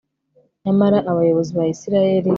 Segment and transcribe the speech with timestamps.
[0.63, 2.29] nyamara abayobozi ba isirayeli